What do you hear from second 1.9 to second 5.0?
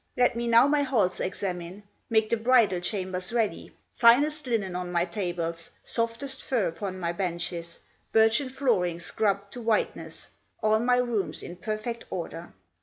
Make the bridal chambers ready, Finest linen on